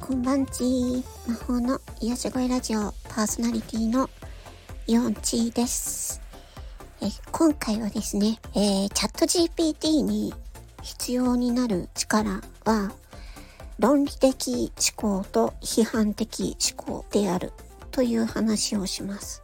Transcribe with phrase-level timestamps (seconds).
[0.00, 4.08] こんばんち魔法の癒し声ラジオパーソナリティの
[4.86, 6.20] イオンチーです。
[7.00, 10.32] え今回はですね、えー、チャット GPT に
[10.82, 12.92] 必要になる力は
[13.78, 17.52] 論理的思考と批判的思考である
[17.90, 19.42] という話をします。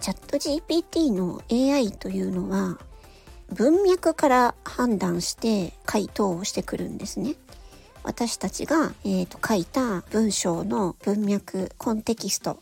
[0.00, 2.78] チャット GPT の AI というのは
[3.52, 7.34] 文脈から判断して回答をしてくるんですね。
[8.08, 12.58] 私たちが、えーと、書いた文章の文脈コンテキスト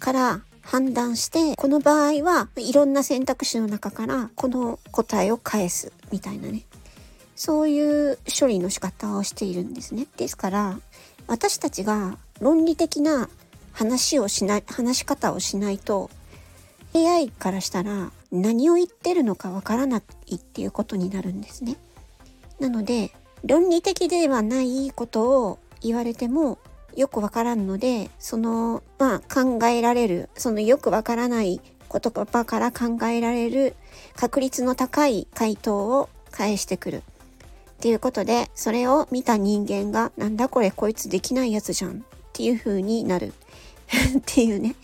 [0.00, 6.64] から判断してこの場合はいろんな選択肢の中からこの答えを返すみたいなね
[7.36, 10.08] そういう処理の仕方をしているんですね。
[10.16, 10.80] ですから
[11.28, 13.28] 私たちが論理的な
[13.72, 16.10] 話をしない話し方をしないと
[16.96, 21.76] AI からしたら何を言ってるのかわからないっていうことになるんですね。
[22.58, 23.12] なので
[23.44, 26.58] 論理的ではないことを言われても
[26.96, 31.60] よくわからんのでそのまあ考えられるそのよくわからない
[31.90, 33.74] 言葉から考えられる
[34.14, 37.02] 確率の高い回答を返してくる。
[37.80, 41.94] っていうことでそれを見た人間がなんだこれこいつできないやつじゃんっ
[42.34, 43.32] ていう風になる。
[44.18, 44.76] っていうね、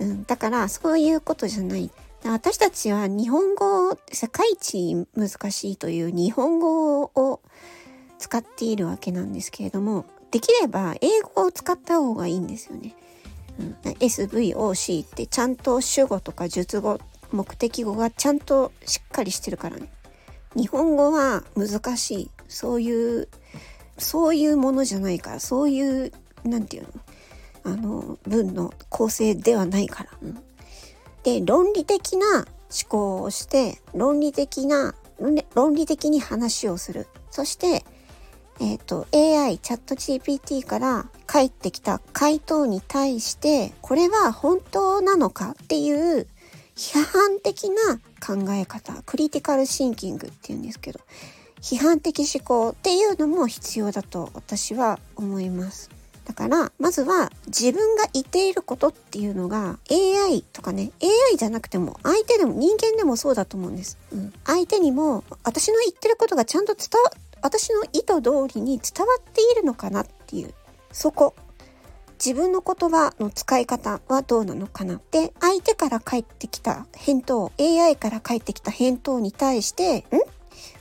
[0.00, 1.90] うん、だからそういうことじゃない。
[2.24, 7.40] 私たちは日本語世界一難しいという日本語を
[8.20, 12.94] 使っているわけなんですけれどもできれば英語を使った方がいいんですよね。
[13.58, 17.00] うん、SVOC ってちゃんと主語とか述語
[17.32, 19.90] 目的語がちゃんとしっかりしてるからね。
[20.56, 22.30] 日本語は難しい。
[22.48, 23.28] そういう、
[23.98, 26.88] そういうものじゃないから、そういう、なんていうの？
[27.62, 30.10] あの、文の構成ではないから。
[30.22, 30.42] うん、
[31.22, 32.46] で、論理的な思
[32.88, 34.94] 考をして、論理的な、
[35.54, 37.06] 論理的に話をする。
[37.30, 37.84] そして、
[38.60, 46.26] えっ、ー、と、AI、チャット GPT から返ってきた回答に対して、これは本当なのかっていう
[46.76, 51.00] 批判的な考え方、クリティカルシンキングっていうんですけど、
[51.62, 55.90] 批判的思考っていうのも必要だと私は思います。
[56.24, 63.98] だから、まずは自分が言っていることっていうのが AI とかね、AI じゃなくても相手でも人間でもそうだと思うんです。
[64.12, 67.10] うん、相手にも私の言ってることがちゃんと伝わ、
[67.42, 70.54] 私の意図通りに伝わっているのかなっていう、
[70.92, 71.34] そこ。
[72.22, 80.04] 自分の言葉の使い方はどうなのかなで、相手から返ってきた返答、AI から返ってきた返答に対して、ん？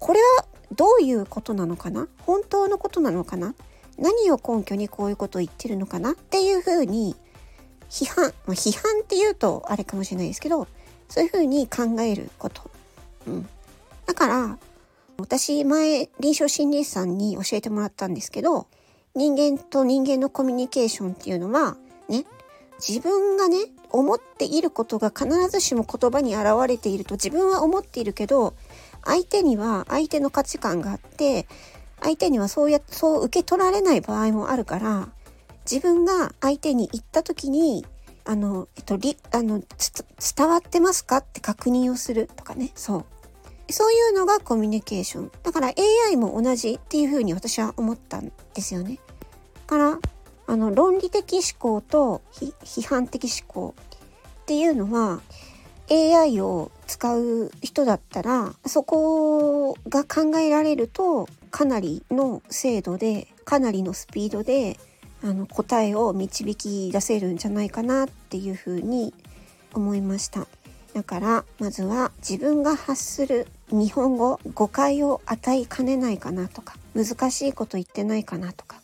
[0.00, 2.08] これはどういうことなのかな？
[2.26, 3.54] 本当のことなのかな？
[3.96, 6.12] 何を根拠にこういうことを言ってるのかな？
[6.12, 7.14] っていうふうに
[7.88, 10.66] 批判、まあ、批判って言うとあれかもしれないですけど、
[11.08, 12.68] そういうふうに考えること。
[13.28, 13.48] うん。
[14.04, 14.58] だから、
[15.20, 18.66] 私前臨床心理士さんに教えてもらったんですけど
[19.14, 21.76] 人間と人間のコミュニケーションっていうのは
[22.08, 22.24] ね
[22.86, 23.58] 自分がね
[23.90, 28.54] 思っていることが必ずしも言葉に表れていると自分は思っているけど
[29.04, 31.46] 相手には相手の価値観があって
[32.00, 35.08] 相手にはそうやそう受け取られない場合もあるから
[35.70, 37.84] 自分が相手に言った時に
[38.24, 39.60] あの、えっと、りあの
[40.36, 42.70] 伝わってますかって確認をするとかね。
[42.74, 43.04] そう。
[43.72, 45.32] そういうのがコミュニケーション。
[45.42, 45.68] だから
[46.08, 48.98] AI も同じっていうふうに私は思ったんですよね。
[49.66, 49.98] から、
[50.46, 53.74] あの、論理的思考と批判的思考
[54.42, 55.20] っていうのは
[55.90, 64.78] AI を使う人だったらそこが考えられるとかなりの精度でかなりのスピードで
[65.22, 69.14] あの答えを導き出せるんじゃないかなっていうふうに
[69.74, 70.48] 思いました。
[70.94, 78.80] だからまずは自分が発する日本語誤解を与えかねないかなとか難しいこと言ってないかなとか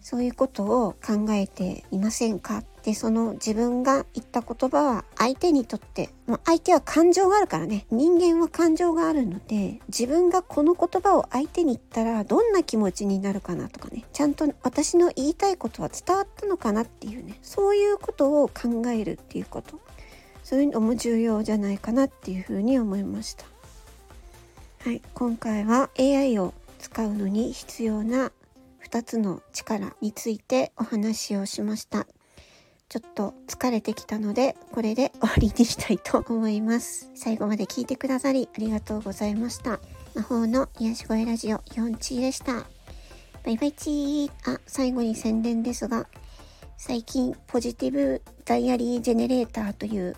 [0.00, 2.62] そういうことを考えていませんか？
[2.82, 7.86] でその自分が言った言葉は相手にとってもう相手は感情があるからね。
[7.90, 14.04] 人間は感情があるので自分がこの言葉を相手に言ったらどんな気持ちになるかなとかね。
[14.12, 17.38] ちゃんと私の言いたいことは伝わったのかなっていうね。
[17.40, 19.80] そういうことを考えるっていうこと。
[20.44, 23.46] そういうのも重要じゃないかなっていうふうに思いました。
[24.84, 28.30] はい、今回は AI を使うのに必要な
[28.86, 32.06] 2つの力についてお話をしました。
[32.90, 37.10] ちょっと疲れてきたので、これで終わりにしたいと思います。
[37.14, 39.80] 最後まで聞いてくださりありがとうございました。
[40.14, 42.66] 魔法の癒し声ラジオ4チーでした。
[43.44, 44.30] バイバイチー。
[44.44, 46.06] あ、最後に宣伝ですが、
[46.76, 50.14] 最近ポジティブダイアリージェネレーターという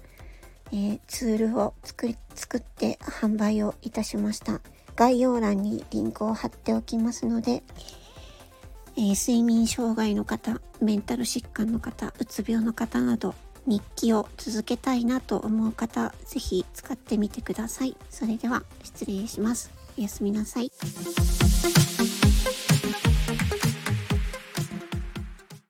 [0.73, 4.61] えー、ツールを作り作って販売をいたしました
[4.95, 7.63] 概要欄にリンクを貼っておきますので
[8.99, 13.35] えー、睡眠障害の方、メンタル疾患の方、うつ病の方など、
[13.67, 17.95] 日記を続けたいなと思う方、ぜひ使ってみてください。
[18.09, 19.71] それでは失礼します。
[19.99, 20.73] おやすみなさい。